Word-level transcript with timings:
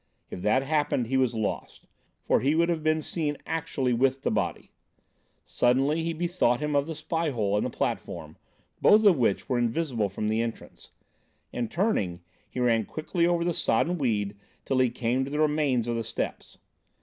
If 0.31 0.41
that 0.41 0.63
happened, 0.63 1.05
he 1.05 1.17
was 1.17 1.35
lost, 1.35 1.85
for 2.23 2.39
he 2.39 2.55
would 2.55 2.69
have 2.69 2.81
been 2.81 3.03
seen 3.03 3.37
actually 3.45 3.93
with 3.93 4.23
the 4.23 4.31
body. 4.31 4.71
Suddenly 5.45 6.01
he 6.01 6.11
bethought 6.11 6.59
him 6.59 6.75
of 6.75 6.87
the 6.87 6.95
spy 6.95 7.29
hole 7.29 7.55
and 7.55 7.63
the 7.63 7.69
platform, 7.69 8.35
both 8.81 9.05
of 9.05 9.15
which 9.19 9.47
were 9.47 9.59
invisible 9.59 10.09
from 10.09 10.27
the 10.27 10.41
entrance; 10.41 10.89
and 11.53 11.69
turning, 11.69 12.21
he 12.49 12.59
ran 12.59 12.83
quickly 12.85 13.27
over 13.27 13.43
the 13.43 13.53
sodden 13.53 13.99
weed 13.99 14.35
till 14.65 14.79
he 14.79 14.89
came 14.89 15.23
to 15.23 15.29
the 15.29 15.39
remains 15.39 15.87
of 15.87 15.95
the 15.95 16.03
steps. 16.03 16.57